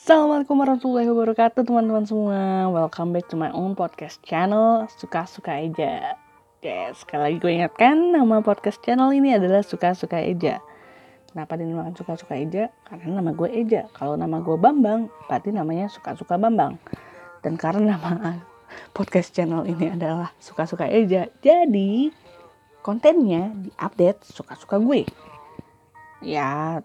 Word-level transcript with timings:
Assalamualaikum 0.00 0.56
warahmatullahi 0.56 1.12
wabarakatuh 1.12 1.60
teman-teman 1.60 2.08
semua. 2.08 2.72
Welcome 2.72 3.12
back 3.12 3.28
to 3.28 3.36
my 3.36 3.52
own 3.52 3.76
podcast 3.76 4.16
channel 4.24 4.88
Suka-suka 4.96 5.60
aja 5.60 6.16
Yes, 6.64 7.04
sekali 7.04 7.20
lagi 7.20 7.36
gue 7.36 7.52
ingatkan 7.60 8.16
Nama 8.16 8.40
podcast 8.40 8.80
channel 8.80 9.12
ini 9.12 9.36
adalah 9.36 9.60
Suka-suka 9.60 10.24
aja 10.24 10.64
Kenapa 11.28 11.52
dinamakan 11.60 11.92
Suka-suka 12.00 12.32
aja? 12.32 12.72
Karena 12.88 13.20
nama 13.20 13.36
gue 13.36 13.52
Eja. 13.52 13.92
Kalau 13.92 14.16
nama 14.16 14.40
gue 14.40 14.56
Bambang 14.56 15.12
Berarti 15.28 15.52
namanya 15.52 15.92
Suka-suka 15.92 16.40
Bambang. 16.40 16.80
Dan 17.44 17.60
karena 17.60 18.00
nama 18.00 18.40
podcast 18.96 19.36
channel 19.36 19.68
ini 19.68 20.00
adalah 20.00 20.32
Suka-suka 20.40 20.88
Eja 20.88 21.28
Jadi 21.44 22.08
kontennya 22.80 23.52
diupdate 23.52 24.24
suka-suka 24.24 24.80
gue. 24.80 25.04
Ya 26.24 26.80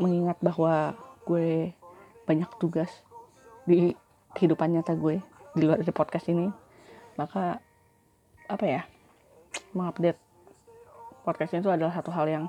mengingat 0.00 0.40
bahwa 0.40 0.96
gue 1.28 1.76
banyak 2.24 2.50
tugas 2.58 2.90
di 3.66 3.94
kehidupan 4.34 4.72
nyata 4.74 4.96
gue 4.96 5.20
di 5.52 5.62
luar 5.62 5.80
dari 5.80 5.92
podcast 5.94 6.26
ini. 6.30 6.48
Maka 7.18 7.60
apa 8.48 8.64
ya 8.64 8.82
mengupdate 9.72 10.18
podcastnya 11.22 11.62
itu 11.62 11.70
adalah 11.70 11.92
satu 11.94 12.10
hal 12.10 12.26
yang 12.28 12.44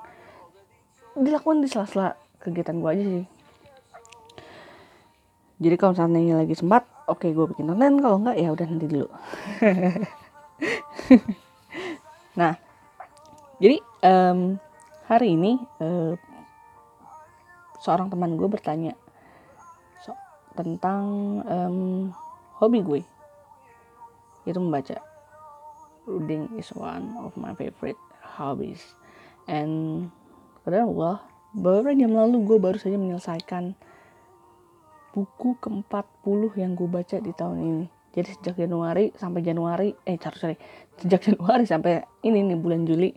dilakukan 1.13 1.61
di 1.61 1.67
sela-sela 1.69 2.17
kegiatan 2.41 2.79
gue 2.81 2.89
aja 2.89 3.03
sih. 3.05 3.25
Jadi 5.63 5.75
kalau 5.77 5.93
misalnya 5.95 6.43
lagi 6.43 6.55
sempat 6.57 6.83
oke 7.07 7.29
gue 7.29 7.45
bikin 7.53 7.69
konten 7.69 8.01
kalau 8.01 8.17
enggak 8.19 8.37
ya 8.41 8.49
udah 8.51 8.67
nanti 8.67 8.87
dulu. 8.89 9.07
Nah 12.33 12.57
jadi 13.61 13.77
um, 14.01 14.57
hari 15.05 15.37
ini 15.37 15.61
uh, 15.77 16.17
seorang 17.77 18.09
teman 18.09 18.33
gue 18.33 18.49
bertanya 18.49 18.97
tentang 20.53 21.03
um, 21.45 21.77
hobi 22.61 22.79
gue. 22.85 23.01
Itu 24.45 24.59
membaca. 24.61 25.01
Reading 26.03 26.59
is 26.59 26.69
one 26.75 27.15
of 27.23 27.33
my 27.39 27.55
favorite 27.55 27.99
hobbies. 28.35 28.81
And 29.47 30.07
pada 30.63 30.87
Allah 30.87 31.23
beberapa 31.53 31.93
jam 31.95 32.15
lalu 32.15 32.43
gue 32.43 32.57
baru 32.59 32.77
saja 32.81 32.97
menyelesaikan 32.97 33.77
buku 35.13 35.61
ke-40 35.61 36.57
yang 36.57 36.73
gue 36.73 36.89
baca 36.89 37.17
di 37.21 37.31
tahun 37.31 37.57
ini. 37.61 37.87
Jadi 38.13 38.29
sejak 38.37 38.55
Januari 38.57 39.13
sampai 39.17 39.41
Januari 39.45 39.89
eh 40.05 40.17
sorry, 40.17 40.37
sorry. 40.41 40.57
Sejak 40.97 41.21
Januari 41.29 41.65
sampai 41.69 42.01
ini 42.25 42.41
nih 42.41 42.57
bulan 42.57 42.85
Juli 42.85 43.13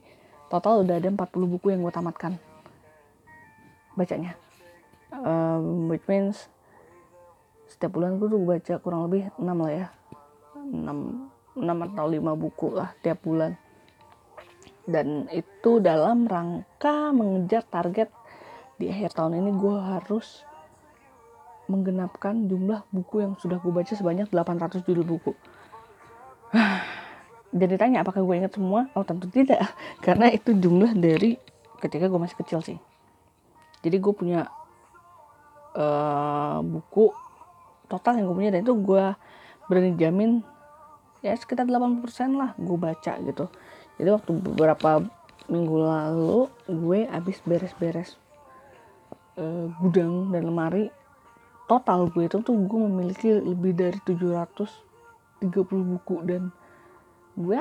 total 0.47 0.87
udah 0.87 1.01
ada 1.01 1.09
40 1.11 1.53
buku 1.59 1.75
yang 1.75 1.83
gue 1.83 1.93
tamatkan 1.93 2.39
bacanya. 3.97 4.37
Um, 5.17 5.89
which 5.89 6.05
means 6.05 6.53
setiap 7.77 7.93
bulan 7.93 8.17
gue 8.17 8.29
tuh 8.33 8.41
baca 8.41 8.75
kurang 8.81 9.01
lebih 9.05 9.29
6 9.37 9.53
lah 9.53 9.73
ya. 9.77 9.87
6, 10.57 11.61
6 11.61 11.61
atau 11.61 12.07
5 12.09 12.33
buku 12.41 12.69
lah 12.73 12.89
tiap 13.05 13.21
bulan. 13.21 13.53
Dan 14.89 15.29
itu 15.29 15.77
dalam 15.85 16.25
rangka 16.25 17.13
mengejar 17.13 17.69
target. 17.69 18.09
Di 18.81 18.89
akhir 18.89 19.13
tahun 19.13 19.45
ini 19.45 19.53
gue 19.61 19.77
harus 19.77 20.49
menggenapkan 21.69 22.49
jumlah 22.49 22.89
buku 22.89 23.21
yang 23.21 23.37
sudah 23.37 23.61
gue 23.61 23.69
baca 23.69 23.93
sebanyak 23.93 24.33
800 24.33 24.81
judul 24.81 25.05
buku. 25.05 25.37
Dan 27.53 27.69
ditanya 27.69 28.01
apakah 28.01 28.25
gue 28.25 28.41
ingat 28.41 28.57
semua? 28.57 28.89
Oh 28.97 29.05
tentu 29.05 29.29
tidak. 29.29 29.61
Karena 30.07 30.33
itu 30.33 30.57
jumlah 30.57 30.97
dari 30.97 31.37
ketika 31.85 32.09
gue 32.09 32.21
masih 32.25 32.41
kecil 32.41 32.65
sih. 32.65 32.81
Jadi 33.85 34.01
gue 34.01 34.13
punya 34.17 34.49
uh, 35.77 36.65
buku 36.65 37.26
total 37.87 38.19
yang 38.19 38.31
gue 38.31 38.37
punya 38.37 38.51
dan 38.55 38.61
itu 38.67 38.75
gue 38.75 39.05
berani 39.67 39.93
jamin 39.99 40.31
ya 41.25 41.35
sekitar 41.35 41.67
80% 41.67 42.39
lah 42.39 42.55
gue 42.55 42.79
baca 42.79 43.13
gitu. 43.19 43.45
Jadi 43.97 44.09
waktu 44.13 44.31
beberapa 44.37 45.03
minggu 45.47 45.77
lalu 45.79 46.51
gue 46.67 47.07
habis 47.07 47.39
beres-beres 47.47 48.19
uh, 49.39 49.71
gudang 49.83 50.35
dan 50.35 50.47
lemari 50.47 50.91
total 51.67 52.07
gue 52.11 52.31
itu 52.31 52.39
tuh 52.43 52.55
gue 52.55 52.81
memiliki 52.87 53.31
lebih 53.35 53.73
dari 53.75 53.99
730 54.05 55.43
buku. 55.67 56.17
Dan 56.23 56.55
gue 57.35 57.59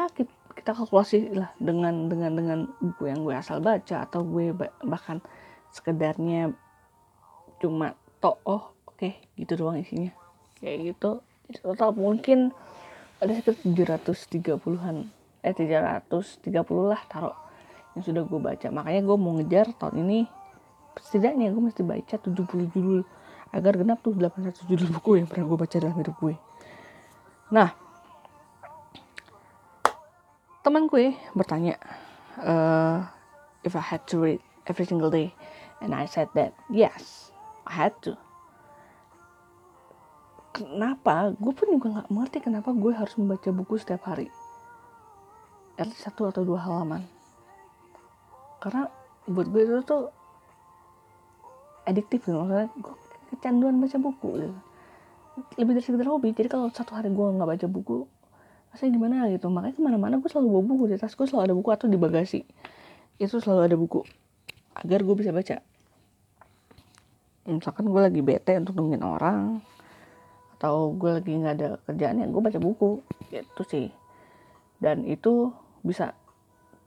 kita 0.55 0.71
kalkulasi 0.71 1.35
lah 1.35 1.51
dengan 1.59 2.07
dengan 2.07 2.31
dengan 2.31 2.59
buku 2.79 3.11
yang 3.11 3.27
gue 3.27 3.35
asal 3.35 3.59
baca 3.59 4.07
atau 4.07 4.23
gue 4.23 4.55
bahkan 4.87 5.19
sekedarnya 5.75 6.55
cuma 7.59 7.99
toh 8.23 8.39
oh 8.47 8.71
oke 8.87 8.95
okay, 8.95 9.19
gitu 9.35 9.59
doang 9.59 9.83
isinya 9.83 10.15
kayak 10.59 10.95
gitu. 10.95 11.21
Total 11.61 11.93
mungkin 11.93 12.49
ada 13.21 13.31
sekitar 13.31 14.01
730-an 14.03 14.97
eh 15.45 15.53
330 15.53 16.49
lah 16.89 17.01
taruh 17.05 17.37
yang 17.93 18.03
sudah 18.03 18.23
gue 18.25 18.39
baca. 18.41 18.67
Makanya 18.73 19.01
gue 19.05 19.17
mau 19.17 19.37
ngejar 19.37 19.71
tahun 19.77 20.03
ini 20.07 20.19
setidaknya 20.99 21.51
gue 21.51 21.63
mesti 21.63 21.83
baca 21.83 22.15
70 22.15 22.71
judul 22.71 23.03
agar 23.55 23.79
genap 23.79 24.03
tuh 24.03 24.15
800 24.15 24.67
judul 24.67 24.89
buku 24.99 25.23
yang 25.23 25.27
pernah 25.27 25.47
gue 25.47 25.57
baca 25.59 25.75
dalam 25.79 25.97
hidup 25.99 26.15
gue 26.19 26.35
nah 27.51 27.71
teman 30.65 30.89
gue 30.89 31.13
bertanya 31.37 31.77
uh, 32.41 33.05
if 33.61 33.77
I 33.77 33.83
had 33.83 34.03
to 34.11 34.17
read 34.17 34.41
every 34.65 34.87
single 34.87 35.13
day 35.13 35.31
and 35.79 35.93
I 35.93 36.09
said 36.09 36.31
that 36.33 36.57
yes 36.73 37.29
I 37.69 37.85
had 37.85 37.95
to 38.09 38.17
kenapa? 40.55 41.35
Gue 41.35 41.51
pun 41.51 41.67
juga 41.67 41.87
nggak 41.99 42.07
mengerti 42.07 42.37
kenapa 42.39 42.71
gue 42.71 42.95
harus 42.95 43.11
membaca 43.19 43.51
buku 43.51 43.75
setiap 43.75 44.07
hari. 44.07 44.31
At 45.75 45.91
satu 45.91 46.31
atau 46.31 46.47
dua 46.47 46.63
halaman. 46.63 47.03
Karena 48.63 48.87
buat 49.27 49.51
gue 49.51 49.61
itu 49.67 49.83
tuh 49.83 50.07
adiktif 51.85 52.25
gitu 52.25 52.33
maksudnya 52.33 52.71
gue 52.81 52.95
kecanduan 53.35 53.77
baca 53.77 53.97
buku 53.99 54.29
gitu. 54.41 54.57
lebih 55.59 55.75
dari 55.75 55.83
sekedar 55.83 56.07
hobi. 56.07 56.31
Jadi 56.31 56.47
kalau 56.47 56.71
satu 56.71 56.95
hari 56.95 57.11
gue 57.11 57.25
nggak 57.27 57.49
baca 57.59 57.67
buku 57.67 58.07
rasanya 58.71 58.91
gimana 58.95 59.27
gitu? 59.27 59.51
Makanya 59.51 59.75
ke 59.75 59.81
mana-mana 59.83 60.15
gue 60.23 60.29
selalu 60.31 60.47
bawa 60.55 60.63
buku. 60.63 60.83
Di 60.87 60.95
tas 60.95 61.11
gue 61.11 61.27
selalu 61.27 61.43
ada 61.51 61.53
buku 61.59 61.69
atau 61.75 61.87
di 61.91 61.99
bagasi. 61.99 62.47
Itu 63.19 63.43
selalu 63.43 63.61
ada 63.67 63.75
buku. 63.75 63.99
Agar 64.79 65.03
gue 65.03 65.15
bisa 65.19 65.35
baca. 65.35 65.59
Misalkan 67.45 67.85
gue 67.91 68.01
lagi 68.01 68.23
bete 68.23 68.55
untuk 68.57 68.73
nungguin 68.79 69.03
orang 69.03 69.74
atau 70.55 70.95
gue 70.95 71.19
lagi 71.19 71.35
nggak 71.35 71.55
ada 71.59 71.69
kerjaan 71.83 72.23
ya 72.23 72.27
gue 72.31 72.41
baca 72.41 72.59
buku 72.63 73.03
gitu 73.27 73.61
sih. 73.67 73.87
Dan 74.79 75.03
itu 75.03 75.51
bisa 75.83 76.15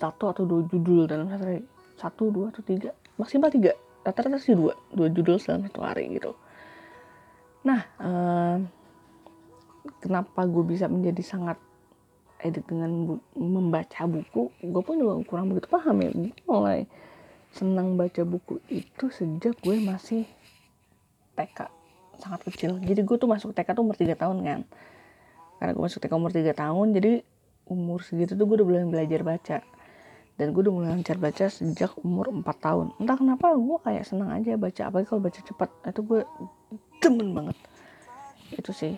satu 0.01 0.33
atau 0.33 0.49
dua 0.49 0.65
judul 0.65 1.05
dalam 1.05 1.29
satu 1.29 1.45
hari. 1.45 1.62
Satu 2.01 2.25
dua 2.33 2.49
atau 2.49 2.65
tiga. 2.65 2.97
Maksimal 3.21 3.53
tiga. 3.53 3.77
Rata-rata 4.01 4.41
sih 4.41 4.56
dua. 4.56 4.73
Dua 4.89 5.12
judul 5.12 5.37
dalam 5.37 5.69
satu 5.69 5.81
hari 5.84 6.09
gitu. 6.17 6.33
Nah 7.69 7.81
eh, 8.01 8.56
kenapa 10.00 10.49
gue 10.49 10.65
bisa 10.65 10.89
menjadi 10.89 11.21
sangat 11.21 11.61
edit 12.41 12.65
dengan 12.65 13.05
bu 13.05 13.15
membaca 13.37 14.09
buku? 14.09 14.49
Gue 14.65 14.83
pun 14.83 14.97
juga 14.97 15.21
kurang 15.29 15.53
begitu 15.53 15.69
paham 15.69 16.00
ya. 16.00 16.11
Gue 16.17 16.33
mulai 16.49 16.89
senang 17.53 17.97
baca 17.97 18.23
buku 18.25 18.61
itu 18.73 19.09
sejak 19.09 19.56
gue 19.65 19.77
masih 19.81 20.29
TK 21.33 21.78
sangat 22.19 22.41
kecil. 22.47 22.79
Jadi 22.83 23.01
gue 23.03 23.17
tuh 23.17 23.31
masuk 23.31 23.51
TK 23.55 23.75
tuh 23.75 23.83
umur 23.83 23.97
3 23.97 24.15
tahun 24.15 24.37
kan. 24.45 24.61
Karena 25.59 25.71
gue 25.75 25.83
masuk 25.83 25.99
TK 26.03 26.12
umur 26.15 26.33
3 26.34 26.55
tahun 26.55 26.87
jadi 26.95 27.12
umur 27.69 28.01
segitu 28.03 28.34
tuh 28.34 28.45
gue 28.49 28.56
udah 28.62 28.67
mulai 28.67 28.87
belajar 28.87 29.21
baca. 29.23 29.59
Dan 30.39 30.55
gue 30.55 30.61
udah 30.62 30.75
mulai 30.75 30.89
lancar 30.95 31.19
baca 31.19 31.51
sejak 31.51 31.95
umur 32.03 32.31
4 32.31 32.47
tahun. 32.47 32.87
Entah 33.03 33.17
kenapa 33.19 33.55
gue 33.55 33.79
kayak 33.83 34.05
senang 34.06 34.31
aja 34.31 34.55
baca 34.55 34.83
apalagi 34.87 35.06
kalau 35.11 35.23
baca 35.23 35.41
cepat 35.43 35.71
itu 35.87 36.01
gue 36.06 36.21
demen 37.03 37.34
banget. 37.34 37.56
Itu 38.55 38.70
sih. 38.70 38.94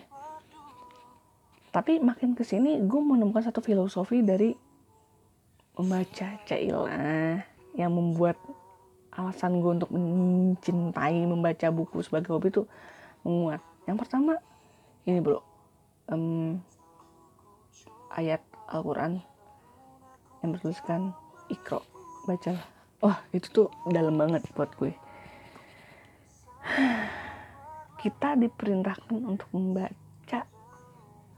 Tapi 1.71 2.03
makin 2.03 2.35
ke 2.35 2.43
sini 2.43 2.83
gue 2.83 3.01
menemukan 3.01 3.47
satu 3.47 3.63
filosofi 3.63 4.19
dari 4.21 4.51
membaca 5.79 6.27
cailah 6.45 7.41
yang 7.79 7.91
membuat 7.95 8.35
alasan 9.11 9.59
gue 9.59 9.71
untuk 9.79 9.91
mencintai 9.91 11.23
membaca 11.27 11.67
buku 11.71 12.03
sebagai 12.03 12.31
hobi 12.31 12.51
itu 12.51 12.63
menguat. 13.25 13.61
Yang 13.85 13.97
pertama 14.05 14.33
ini 15.05 15.19
bro, 15.21 15.41
um, 16.09 16.57
ayat 18.13 18.41
Al-Quran 18.69 19.21
yang 20.41 20.49
bertuliskan 20.53 21.13
ikro, 21.49 21.81
bacalah. 22.25 22.65
Wah 23.01 23.17
itu 23.33 23.47
tuh 23.49 23.67
dalam 23.89 24.17
banget 24.17 24.45
buat 24.53 24.69
gue. 24.77 24.93
Kita 28.01 28.37
diperintahkan 28.37 29.17
untuk 29.17 29.49
membaca. 29.53 30.45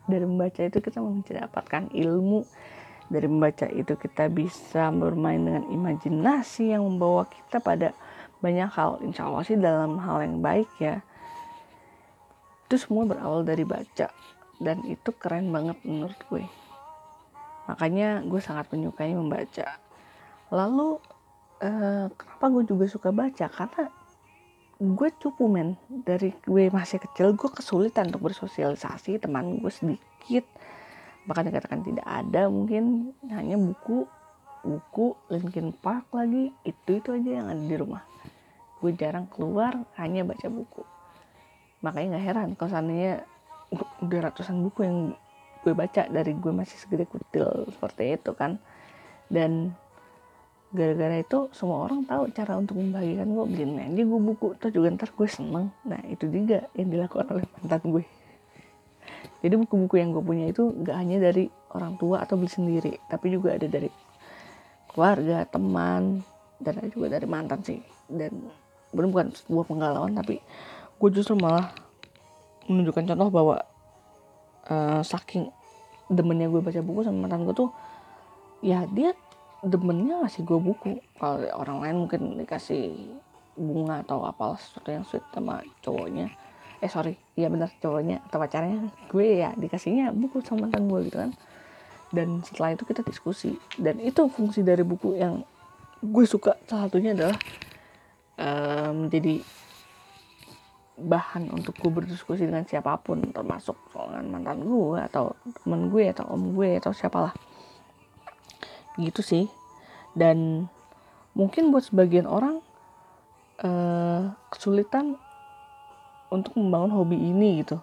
Dari 0.03 0.25
membaca 0.27 0.59
itu 0.59 0.80
kita 0.83 1.00
mendapatkan 1.00 1.88
ilmu 1.95 2.44
dari 3.12 3.27
membaca 3.27 3.68
itu 3.68 3.94
kita 4.00 4.31
bisa 4.31 4.89
bermain 4.89 5.38
dengan 5.38 5.68
imajinasi 5.68 6.71
yang 6.71 6.88
membawa 6.88 7.27
kita 7.27 7.59
pada 7.59 7.91
banyak 8.39 8.69
hal 8.74 9.00
insya 9.03 9.27
Allah 9.27 9.44
sih 9.44 9.56
dalam 9.59 10.00
hal 10.00 10.24
yang 10.24 10.41
baik 10.44 10.68
ya 10.80 11.00
itu 12.68 12.75
semua 12.80 13.04
berawal 13.06 13.45
dari 13.45 13.68
baca. 13.68 14.10
Dan 14.57 14.86
itu 14.88 15.12
keren 15.18 15.51
banget 15.51 15.77
menurut 15.83 16.18
gue. 16.31 16.45
Makanya 17.68 18.24
gue 18.24 18.42
sangat 18.44 18.71
menyukai 18.71 19.12
membaca. 19.15 19.80
Lalu 20.54 21.00
eh, 21.63 22.07
kenapa 22.13 22.45
gue 22.54 22.63
juga 22.68 22.86
suka 22.88 23.10
baca? 23.12 23.45
Karena 23.51 23.86
gue 24.80 25.10
cupu 25.19 25.51
men. 25.51 25.75
Dari 25.89 26.31
gue 26.44 26.63
masih 26.71 27.04
kecil 27.04 27.36
gue 27.36 27.50
kesulitan 27.51 28.12
untuk 28.12 28.31
bersosialisasi. 28.31 29.19
Teman 29.19 29.59
gue 29.59 29.71
sedikit. 29.71 30.48
Bahkan 31.27 31.44
dikatakan 31.51 31.81
tidak 31.83 32.07
ada 32.07 32.48
mungkin. 32.48 33.16
Hanya 33.31 33.59
buku 33.59 34.07
buku 34.63 35.18
Linkin 35.27 35.75
Park 35.75 36.12
lagi. 36.16 36.56
Itu 36.63 37.00
itu 37.00 37.09
aja 37.12 37.44
yang 37.44 37.48
ada 37.51 37.63
di 37.63 37.75
rumah. 37.75 38.04
Gue 38.80 38.95
jarang 38.95 39.27
keluar 39.31 39.75
hanya 39.95 40.27
baca 40.27 40.48
buku 40.51 40.93
makanya 41.83 42.15
nggak 42.15 42.25
heran 42.25 42.50
kalau 42.56 42.71
seandainya 42.71 43.13
udah 44.01 44.19
ratusan 44.31 44.57
buku 44.63 44.80
yang 44.88 44.97
gue 45.63 45.74
baca 45.74 46.03
dari 46.12 46.35
gue 46.35 46.51
masih 46.51 46.75
segede 46.75 47.07
kutil 47.07 47.68
seperti 47.71 48.19
itu 48.19 48.31
kan. 48.35 48.59
Dan 49.31 49.74
gara-gara 50.74 51.21
itu 51.21 51.47
semua 51.56 51.88
orang 51.88 52.03
tahu 52.03 52.33
cara 52.33 52.59
untuk 52.59 52.81
membagikan 52.81 53.30
gue 53.30 53.45
beliin 53.45 53.77
aja 53.80 54.03
gue 54.03 54.21
buku 54.33 54.57
tuh 54.59 54.69
juga 54.69 54.91
ntar 54.94 55.09
gue 55.15 55.27
seneng. 55.30 55.71
Nah 55.88 56.01
itu 56.09 56.27
juga 56.27 56.68
yang 56.75 56.89
dilakukan 56.91 57.27
oleh 57.31 57.45
mantan 57.57 57.81
gue. 57.88 58.03
Jadi 59.44 59.56
buku-buku 59.59 59.95
yang 60.00 60.15
gue 60.15 60.24
punya 60.24 60.45
itu 60.51 60.71
gak 60.83 60.95
hanya 60.95 61.19
dari 61.19 61.51
orang 61.75 62.00
tua 62.00 62.24
atau 62.24 62.39
beli 62.39 62.47
sendiri 62.51 62.95
tapi 63.12 63.27
juga 63.27 63.56
ada 63.59 63.68
dari 63.68 63.91
keluarga 64.88 65.44
teman 65.47 66.24
dan 66.63 66.80
juga 66.91 67.19
dari 67.19 67.27
mantan 67.27 67.59
sih. 67.63 67.80
Dan 68.07 68.51
benar 68.94 69.09
bukan 69.09 69.27
sebuah 69.33 69.65
penggalauan 69.65 70.13
tapi 70.13 70.38
gue 71.00 71.10
justru 71.13 71.36
malah 71.36 71.74
menunjukkan 72.68 73.13
contoh 73.13 73.30
bahwa 73.30 73.57
uh, 74.68 75.01
saking 75.04 75.51
demennya 76.07 76.48
gue 76.51 76.60
baca 76.60 76.80
buku 76.84 77.04
sama 77.04 77.28
mantan 77.28 77.44
gue 77.48 77.56
tuh 77.56 77.72
ya 78.63 78.88
dia 78.88 79.12
demennya 79.63 80.24
ngasih 80.24 80.44
gue 80.44 80.60
buku. 80.60 81.00
Kalau 81.16 81.40
orang 81.56 81.78
lain 81.80 81.95
mungkin 82.06 82.22
dikasih 82.36 82.92
bunga 83.56 84.04
atau 84.04 84.28
apa 84.28 84.60
sesuatu 84.60 84.90
yang 84.92 85.07
sweet 85.07 85.24
sama 85.31 85.63
cowoknya. 85.80 86.28
Eh 86.84 86.92
sorry. 86.92 87.16
Iya 87.40 87.48
benar 87.48 87.72
cowoknya 87.80 88.19
atau 88.28 88.38
pacarnya. 88.44 88.92
Gue 89.07 89.40
ya 89.40 89.56
dikasihnya 89.56 90.12
buku 90.12 90.44
sama 90.44 90.68
mantan 90.68 90.92
gue 90.92 91.00
gitu 91.07 91.18
kan. 91.18 91.31
Dan 92.13 92.44
setelah 92.44 92.75
itu 92.75 92.84
kita 92.84 93.01
diskusi. 93.07 93.56
Dan 93.80 94.04
itu 94.04 94.28
fungsi 94.28 94.62
dari 94.62 94.84
buku 94.84 95.16
yang 95.16 95.42
gue 96.04 96.25
suka. 96.28 96.60
Salah 96.68 96.92
satunya 96.92 97.16
adalah 97.16 97.40
um, 98.36 99.07
bahan 100.94 101.50
untuk 101.50 101.74
gue 101.81 101.90
berdiskusi 101.90 102.45
dengan 102.45 102.63
siapa 102.69 103.01
pun 103.01 103.18
termasuk 103.34 103.74
soal 103.90 104.13
mantan 104.30 104.62
gue 104.62 105.01
atau 105.01 105.34
temen 105.66 105.90
gue 105.90 106.06
atau 106.13 106.30
om 106.30 106.54
gue 106.54 106.78
atau 106.78 106.94
siapalah. 106.94 107.34
Gitu 109.01 109.22
sih. 109.25 109.45
Dan 110.13 110.69
mungkin 111.34 111.74
buat 111.74 111.90
sebagian 111.90 112.30
orang 112.30 112.62
uh, 113.66 114.38
kesulitan 114.54 115.18
untuk 116.30 116.54
membangun 116.57 116.94
hobi 116.94 117.18
ini 117.18 117.66
gitu. 117.66 117.81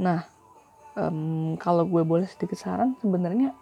Nah 0.00 0.24
um, 0.96 1.56
kalau 1.60 1.84
gue 1.84 2.00
boleh 2.00 2.24
sedikit 2.28 2.56
saran 2.56 2.96
sebenarnya 3.00 3.52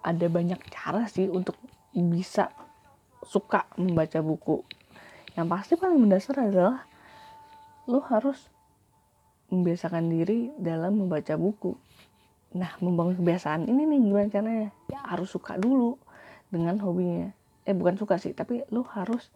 ada 0.00 0.26
banyak 0.30 0.58
cara 0.70 1.04
sih 1.10 1.26
untuk 1.26 1.58
bisa 1.92 2.54
suka 3.26 3.66
membaca 3.76 4.22
buku. 4.22 4.62
Yang 5.34 5.46
pasti 5.50 5.72
paling 5.76 5.98
mendasar 6.00 6.48
adalah 6.48 6.89
lo 7.90 8.00
harus 8.06 8.46
membiasakan 9.50 10.06
diri 10.06 10.54
dalam 10.54 10.94
membaca 10.94 11.34
buku. 11.34 11.74
Nah, 12.54 12.70
membangun 12.78 13.18
kebiasaan 13.18 13.66
ini 13.66 13.82
nih 13.86 13.98
gimana 13.98 14.26
caranya? 14.30 14.68
Ya 14.90 15.02
harus 15.06 15.30
suka 15.30 15.58
dulu 15.58 15.98
dengan 16.50 16.78
hobinya. 16.78 17.34
Eh 17.66 17.74
bukan 17.74 17.98
suka 17.98 18.18
sih, 18.22 18.30
tapi 18.30 18.62
lo 18.70 18.86
harus 18.94 19.30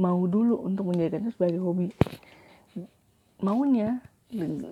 mau 0.00 0.24
dulu 0.24 0.64
untuk 0.64 0.88
menjadikan 0.88 1.28
itu 1.28 1.36
sebagai 1.36 1.60
hobi. 1.60 1.92
Maunya 3.44 4.00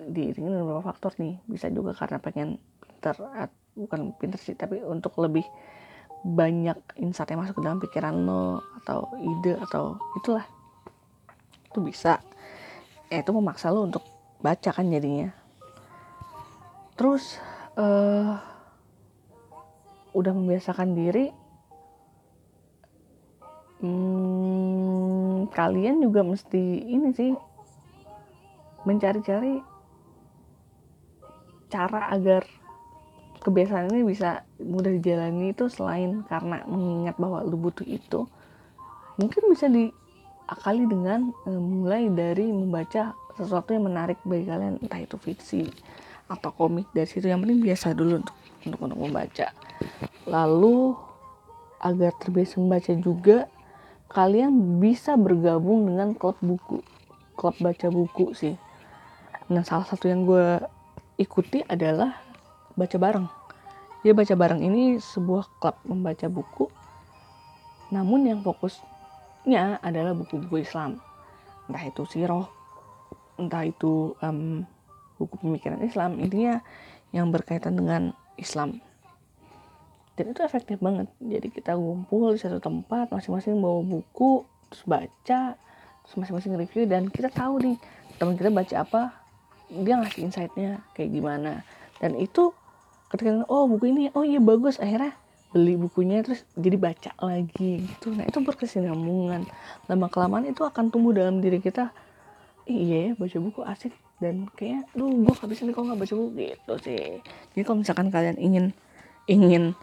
diiringi 0.09 0.49
dengan 0.49 0.65
beberapa 0.65 0.89
faktor 0.89 1.13
nih. 1.21 1.37
Bisa 1.45 1.69
juga 1.69 1.93
karena 1.93 2.17
pengen 2.17 2.57
pinter, 2.81 3.17
bukan 3.77 4.13
pinter 4.17 4.41
sih, 4.41 4.57
tapi 4.57 4.81
untuk 4.81 5.13
lebih 5.21 5.45
banyak 6.21 6.77
insight 7.01 7.33
yang 7.33 7.41
masuk 7.41 7.61
ke 7.61 7.65
dalam 7.65 7.81
pikiran 7.81 8.13
lo 8.13 8.61
atau 8.81 9.09
ide 9.17 9.57
atau 9.57 9.97
itulah 10.21 10.45
itu 11.65 11.81
bisa 11.81 12.21
ya 13.11 13.19
itu 13.19 13.31
memaksa 13.35 13.67
lo 13.67 13.83
untuk 13.83 14.07
baca 14.39 14.71
kan 14.71 14.87
jadinya. 14.87 15.35
Terus 16.95 17.35
uh, 17.75 18.39
udah 20.15 20.31
membiasakan 20.31 20.95
diri 20.95 21.27
hmm, 23.83 25.51
kalian 25.51 25.99
juga 25.99 26.23
mesti 26.23 26.63
ini 26.87 27.11
sih 27.11 27.31
mencari-cari 28.87 29.59
cara 31.71 32.11
agar 32.11 32.43
kebiasaan 33.41 33.89
ini 33.89 34.03
bisa 34.05 34.45
mudah 34.61 34.91
dijalani 34.93 35.55
itu 35.55 35.65
selain 35.71 36.21
karena 36.29 36.61
mengingat 36.69 37.15
bahwa 37.17 37.41
lu 37.41 37.57
butuh 37.57 37.87
itu 37.87 38.29
mungkin 39.17 39.41
bisa 39.49 39.65
di 39.65 39.89
akali 40.51 40.83
dengan 40.83 41.31
e, 41.47 41.49
mulai 41.55 42.11
dari 42.11 42.51
membaca 42.51 43.15
sesuatu 43.39 43.71
yang 43.71 43.87
menarik 43.87 44.19
bagi 44.27 44.51
kalian 44.51 44.83
entah 44.83 44.99
itu 44.99 45.15
fiksi 45.15 45.71
atau 46.27 46.51
komik 46.51 46.91
dari 46.91 47.07
situ 47.07 47.31
yang 47.31 47.39
penting 47.39 47.63
biasa 47.63 47.95
dulu 47.95 48.19
untuk 48.19 48.35
untuk 48.67 48.79
untuk 48.83 48.99
membaca. 48.99 49.47
Lalu 50.27 50.93
agar 51.79 52.11
terbiasa 52.19 52.59
membaca 52.59 52.91
juga 52.99 53.37
kalian 54.11 54.83
bisa 54.83 55.15
bergabung 55.15 55.87
dengan 55.87 56.11
klub 56.11 56.35
buku 56.43 56.83
klub 57.39 57.55
baca 57.57 57.87
buku 57.87 58.35
sih. 58.35 58.53
Nah 59.49 59.63
salah 59.63 59.87
satu 59.87 60.11
yang 60.11 60.27
gue 60.27 60.61
ikuti 61.17 61.63
adalah 61.65 62.19
baca 62.75 62.97
bareng. 62.99 63.27
Dia 64.03 64.13
baca 64.13 64.35
bareng 64.35 64.61
ini 64.61 64.99
sebuah 64.99 65.47
klub 65.57 65.79
membaca 65.87 66.27
buku 66.27 66.67
namun 67.91 68.23
yang 68.23 68.39
fokus 68.39 68.79
nya 69.45 69.81
adalah 69.81 70.13
buku-buku 70.13 70.61
Islam. 70.61 71.01
Entah 71.69 71.83
itu 71.87 72.03
siroh 72.09 72.61
entah 73.41 73.65
itu 73.65 74.13
um, 74.21 74.61
buku 75.17 75.33
pemikiran 75.41 75.81
Islam 75.81 76.21
intinya 76.21 76.61
yang 77.09 77.33
berkaitan 77.33 77.73
dengan 77.73 78.13
Islam. 78.37 78.77
Dan 80.13 80.37
itu 80.37 80.45
efektif 80.45 80.77
banget. 80.77 81.09
Jadi 81.17 81.49
kita 81.49 81.73
ngumpul 81.73 82.37
di 82.37 82.39
satu 82.39 82.61
tempat 82.61 83.09
masing-masing 83.09 83.57
bawa 83.57 83.81
buku 83.81 84.45
terus 84.69 84.83
baca 84.85 85.57
terus 86.01 86.15
masing-masing 86.17 86.55
review 86.57 86.87
dan 86.87 87.11
kita 87.11 87.27
tahu 87.29 87.59
nih 87.61 87.77
teman 88.15 88.39
kita 88.39 88.49
baca 88.49 88.75
apa 88.81 89.01
dia 89.71 89.97
ngasih 89.97 90.29
insightnya 90.29 90.85
kayak 90.93 91.09
gimana. 91.09 91.65
Dan 91.97 92.17
itu 92.17 92.53
ketika 93.09 93.45
oh 93.49 93.65
buku 93.65 93.89
ini 93.89 94.13
oh 94.13 94.21
iya 94.21 94.37
bagus. 94.37 94.77
Akhirnya 94.77 95.17
beli 95.51 95.75
bukunya 95.75 96.23
terus 96.23 96.47
jadi 96.55 96.79
baca 96.79 97.11
lagi 97.19 97.83
gitu. 97.83 98.15
Nah 98.15 98.23
itu 98.23 98.39
berkesinambungan. 98.39 99.43
Lama 99.91 100.07
kelamaan 100.07 100.47
itu 100.47 100.63
akan 100.63 100.87
tumbuh 100.89 101.11
dalam 101.11 101.43
diri 101.43 101.59
kita 101.59 101.91
iya 102.63 103.11
ya 103.11 103.19
baca 103.19 103.37
buku 103.37 103.61
asik. 103.67 103.93
Dan 104.21 104.47
kayak 104.55 104.87
lu 104.95 105.27
gue 105.27 105.33
nih 105.35 105.73
kalau 105.75 105.91
nggak 105.91 105.99
baca 106.07 106.13
buku. 106.15 106.31
Gitu 106.39 106.73
sih. 106.87 107.05
Jadi 107.51 107.63
kalau 107.67 107.83
misalkan 107.83 108.07
kalian 108.07 108.39
ingin 108.39 108.65
ingin 109.27 109.75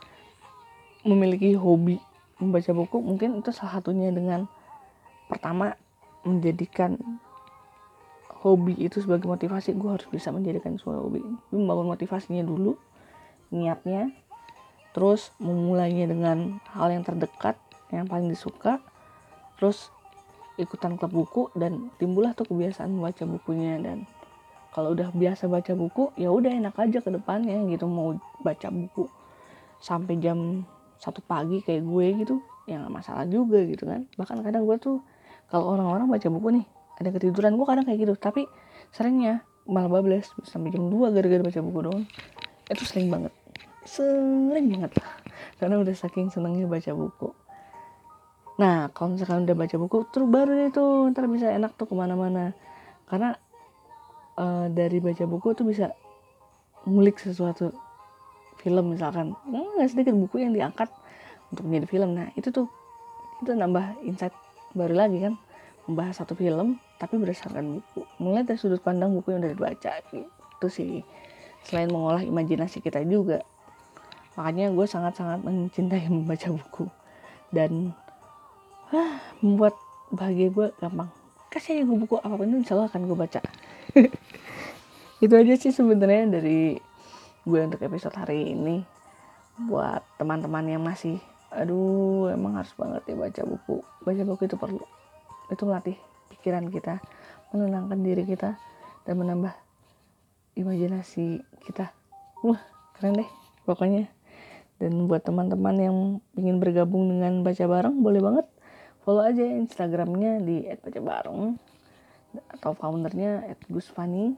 memiliki 1.04 1.52
hobi 1.54 2.00
membaca 2.40 2.70
buku 2.72 2.96
mungkin 3.04 3.38
itu 3.44 3.50
salah 3.52 3.78
satunya 3.78 4.08
dengan 4.08 4.48
pertama 5.28 5.76
menjadikan 6.24 6.96
hobi 8.40 8.72
itu 8.80 9.04
sebagai 9.04 9.28
motivasi. 9.28 9.76
Gue 9.76 10.00
harus 10.00 10.08
bisa 10.08 10.32
menjadikan 10.32 10.80
sebuah 10.80 11.04
hobi. 11.04 11.20
Membangun 11.52 11.92
motivasinya 11.92 12.40
dulu 12.40 12.80
niatnya 13.52 14.12
terus 14.98 15.30
memulainya 15.38 16.10
dengan 16.10 16.58
hal 16.74 16.90
yang 16.90 17.06
terdekat 17.06 17.54
yang 17.94 18.10
paling 18.10 18.26
disuka 18.26 18.82
terus 19.54 19.94
ikutan 20.58 20.98
klub 20.98 21.14
buku 21.14 21.54
dan 21.54 21.94
timbullah 22.02 22.34
tuh 22.34 22.50
kebiasaan 22.50 22.90
membaca 22.90 23.22
bukunya 23.22 23.78
dan 23.78 24.10
kalau 24.74 24.98
udah 24.98 25.14
biasa 25.14 25.46
baca 25.46 25.70
buku 25.78 26.10
ya 26.18 26.34
udah 26.34 26.50
enak 26.50 26.74
aja 26.74 26.98
ke 26.98 27.14
depannya 27.14 27.62
gitu 27.70 27.86
mau 27.86 28.18
baca 28.42 28.74
buku 28.74 29.06
sampai 29.78 30.18
jam 30.18 30.66
satu 30.98 31.22
pagi 31.22 31.62
kayak 31.62 31.86
gue 31.86 32.06
gitu 32.26 32.42
ya 32.66 32.82
gak 32.82 32.90
masalah 32.90 33.24
juga 33.30 33.62
gitu 33.62 33.86
kan. 33.86 34.10
Bahkan 34.18 34.42
kadang 34.42 34.66
gue 34.66 34.76
tuh 34.82 34.98
kalau 35.46 35.78
orang-orang 35.78 36.10
baca 36.10 36.26
buku 36.26 36.48
nih 36.58 36.66
ada 36.98 37.08
ketiduran 37.14 37.54
gue 37.54 37.66
kadang 37.70 37.86
kayak 37.86 38.02
gitu. 38.02 38.14
Tapi 38.18 38.50
seringnya 38.90 39.46
malah 39.62 39.88
bablas 39.88 40.26
sampai 40.42 40.74
jam 40.74 40.90
2 40.90 41.14
gara-gara 41.14 41.42
baca 41.46 41.60
buku 41.62 41.80
doang. 41.86 42.04
Itu 42.66 42.82
sering 42.82 43.08
banget 43.14 43.30
sering 43.86 44.66
banget. 44.72 44.92
Karena 45.58 45.82
udah 45.82 45.94
saking 45.94 46.30
senengnya 46.30 46.66
baca 46.66 46.90
buku. 46.94 47.30
Nah 48.58 48.90
kalau 48.90 49.14
misalkan 49.14 49.46
udah 49.46 49.54
baca 49.54 49.76
buku 49.78 49.98
terus 50.10 50.26
baru 50.26 50.50
deh 50.50 50.70
tuh 50.74 51.06
ntar 51.14 51.30
bisa 51.30 51.50
enak 51.54 51.78
tuh 51.78 51.86
ke 51.86 51.94
mana-mana. 51.94 52.54
Karena 53.06 53.38
uh, 54.34 54.66
dari 54.70 54.98
baca 54.98 55.24
buku 55.24 55.54
tuh 55.54 55.66
bisa 55.66 55.94
ngulik 56.86 57.22
sesuatu 57.22 57.70
film 58.58 58.94
misalkan. 58.94 59.38
Nggak 59.46 59.86
hmm, 59.86 59.90
sedikit 59.90 60.14
buku 60.18 60.42
yang 60.42 60.52
diangkat 60.54 60.90
untuk 61.54 61.64
menjadi 61.70 61.86
film. 61.86 62.10
Nah 62.18 62.34
itu 62.34 62.50
tuh 62.50 62.66
itu 63.42 63.54
nambah 63.54 64.02
insight 64.02 64.34
baru 64.74 64.94
lagi 64.94 65.22
kan. 65.22 65.34
Membahas 65.88 66.20
satu 66.20 66.34
film 66.34 66.82
tapi 66.98 67.14
berdasarkan 67.16 67.78
buku. 67.78 68.02
Mulai 68.18 68.42
dari 68.42 68.58
sudut 68.58 68.82
pandang 68.82 69.14
buku 69.14 69.32
yang 69.32 69.40
udah 69.40 69.52
dibaca 69.54 69.92
gitu 70.10 70.66
sih. 70.66 71.06
Selain 71.62 71.88
mengolah 71.88 72.26
imajinasi 72.26 72.82
kita 72.82 73.02
juga 73.06 73.42
makanya 74.38 74.70
gue 74.70 74.86
sangat-sangat 74.86 75.42
mencintai 75.42 76.06
membaca 76.14 76.46
buku. 76.54 76.86
Dan 77.50 77.90
ah, 78.94 79.18
membuat 79.42 79.74
bahagia 80.14 80.54
gue 80.54 80.70
gampang. 80.78 81.10
Kasih 81.50 81.80
aja 81.80 81.82
gue 81.82 81.98
buku 81.98 82.14
apa 82.22 82.38
pun 82.38 82.46
insya 82.54 82.78
Allah 82.78 82.86
akan 82.86 83.02
gue 83.10 83.18
baca. 83.18 83.40
Itu 85.24 85.34
aja 85.34 85.54
sih 85.58 85.74
sebenarnya 85.74 86.38
dari 86.38 86.78
gue 87.42 87.60
untuk 87.66 87.82
episode 87.82 88.14
hari 88.14 88.54
ini. 88.54 88.86
Buat 89.58 90.06
teman-teman 90.22 90.62
yang 90.70 90.86
masih 90.86 91.18
aduh 91.48 92.28
emang 92.30 92.60
harus 92.60 92.70
banget 92.78 93.02
ya 93.10 93.16
baca 93.18 93.42
buku. 93.42 93.82
Baca 94.06 94.22
buku 94.22 94.46
itu 94.46 94.54
perlu. 94.54 94.84
Itu 95.50 95.66
melatih 95.66 95.98
pikiran 96.30 96.70
kita 96.70 97.02
menenangkan 97.50 97.98
diri 98.04 98.22
kita 98.22 98.54
dan 99.02 99.14
menambah 99.18 99.56
imajinasi 100.54 101.42
kita. 101.64 101.90
Wah 102.44 102.60
keren 102.94 103.18
deh 103.18 103.30
pokoknya 103.64 104.06
dan 104.78 105.10
buat 105.10 105.26
teman-teman 105.26 105.76
yang 105.78 105.96
ingin 106.38 106.62
bergabung 106.62 107.10
dengan 107.10 107.42
baca 107.42 107.64
bareng 107.66 107.98
boleh 107.98 108.22
banget 108.22 108.46
follow 109.02 109.26
aja 109.26 109.42
instagramnya 109.42 110.38
di 110.42 110.66
@baca 110.70 111.58
atau 112.54 112.72
foundernya 112.76 113.56
@gusfani. 113.66 114.36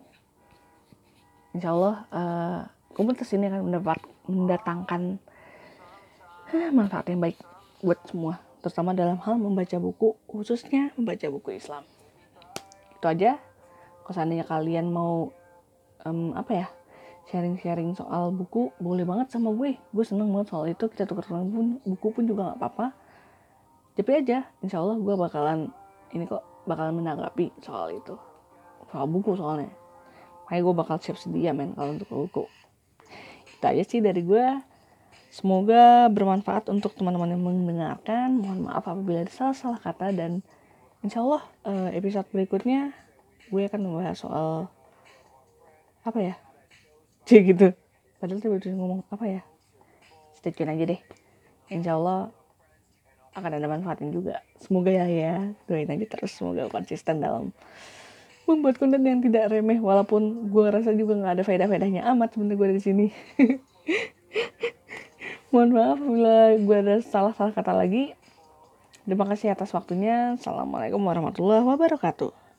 Insyaallah 1.53 1.97
uh, 2.15 2.61
komunitas 2.95 3.35
ini 3.35 3.51
akan 3.51 3.67
mendapat 3.67 3.99
mendatangkan 4.31 5.19
uh, 6.55 6.71
manfaat 6.71 7.11
yang 7.11 7.21
baik 7.21 7.37
buat 7.83 7.99
semua 8.07 8.39
terutama 8.61 8.93
dalam 8.93 9.17
hal 9.25 9.41
membaca 9.41 9.81
buku 9.81 10.21
khususnya 10.29 10.93
membaca 10.95 11.27
buku 11.33 11.57
Islam. 11.57 11.85
Itu 12.97 13.09
aja. 13.09 13.41
Kalau 14.05 14.15
seandainya 14.15 14.47
kalian 14.47 14.93
mau 14.93 15.33
um, 16.05 16.35
apa 16.37 16.53
ya 16.53 16.67
sharing-sharing 17.31 17.95
soal 17.95 18.35
buku 18.35 18.75
boleh 18.83 19.07
banget 19.07 19.31
sama 19.31 19.55
gue. 19.55 19.79
Gue 19.95 20.05
seneng 20.05 20.35
banget 20.35 20.51
soal 20.51 20.67
itu 20.67 20.91
kita 20.91 21.07
tukar 21.07 21.25
pun 21.31 21.79
buku 21.87 22.09
pun 22.11 22.27
juga 22.27 22.51
nggak 22.51 22.59
apa-apa. 22.59 22.87
Tapi 23.95 24.11
aja 24.19 24.51
insya 24.61 24.83
Allah 24.83 24.99
gue 24.99 25.15
bakalan 25.15 25.71
ini 26.11 26.27
kok 26.27 26.43
bakalan 26.67 26.99
menanggapi 26.99 27.55
soal 27.63 27.95
itu. 27.95 28.19
Soal 28.91 29.07
buku 29.07 29.39
soalnya. 29.39 29.71
Makanya 30.47 30.63
gue 30.67 30.75
bakal 30.75 30.97
siap 30.99 31.17
sedia 31.17 31.55
men 31.55 31.79
kalau 31.79 31.95
untuk 31.95 32.11
buku. 32.11 32.45
Itu 33.59 33.65
aja 33.65 33.85
sih 33.87 34.03
dari 34.03 34.27
gue. 34.27 34.67
Semoga 35.31 36.11
bermanfaat 36.11 36.67
untuk 36.75 36.99
teman-teman 36.99 37.31
yang 37.31 37.43
mendengarkan. 37.47 38.43
Mohon 38.43 38.67
maaf 38.67 38.83
apabila 38.91 39.23
ada 39.23 39.31
salah-salah 39.31 39.79
kata 39.79 40.11
dan 40.11 40.43
insya 41.07 41.23
Allah 41.23 41.47
eh, 41.63 41.95
episode 41.95 42.27
berikutnya 42.35 42.91
gue 43.51 43.63
akan 43.67 43.81
membahas 43.83 44.19
soal 44.19 44.71
apa 46.01 46.19
ya 46.19 46.35
cek 47.25 47.43
gitu. 47.57 47.69
Padahal 48.21 48.41
tiba-tiba 48.41 48.77
ngomong 48.77 49.01
apa 49.09 49.25
ya? 49.25 49.43
Stay 50.37 50.53
tune 50.53 50.73
aja 50.73 50.85
deh. 50.85 51.01
Insya 51.73 51.97
Allah 51.97 52.29
akan 53.33 53.53
ada 53.57 53.67
manfaatnya 53.71 54.13
juga. 54.13 54.35
Semoga 54.61 54.93
ya 54.93 55.07
ya. 55.09 55.35
Doain 55.65 55.89
aja 55.89 56.05
terus 56.05 56.37
semoga 56.37 56.69
konsisten 56.69 57.23
dalam 57.23 57.57
membuat 58.45 58.83
konten 58.83 59.07
yang 59.07 59.23
tidak 59.23 59.47
remeh 59.47 59.79
walaupun 59.79 60.51
gue 60.51 60.67
rasa 60.69 60.91
juga 60.91 61.15
nggak 61.15 61.35
ada 61.39 61.45
faedah-faedahnya 61.47 62.03
amat 62.13 62.35
sebenarnya 62.35 62.59
gue 62.59 62.69
di 62.75 62.83
sini. 62.83 63.07
Mohon 65.55 65.71
maaf 65.75 65.99
bila 65.99 66.37
gue 66.59 66.77
ada 66.77 66.97
salah-salah 67.03 67.55
kata 67.55 67.73
lagi. 67.75 68.15
Terima 69.07 69.27
kasih 69.27 69.55
atas 69.55 69.75
waktunya. 69.75 70.39
Assalamualaikum 70.39 71.03
warahmatullahi 71.03 71.67
wabarakatuh 71.67 72.50